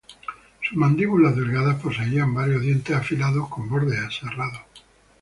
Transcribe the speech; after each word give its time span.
Sus 0.63 0.75
mandíbulas 0.79 1.35
delgadas 1.35 1.79
poseían 1.79 2.33
varios 2.33 2.63
dientes 2.63 2.95
afilados 2.95 3.47
con 3.49 3.69
bordes 3.69 3.99
aserrados. 3.99 4.61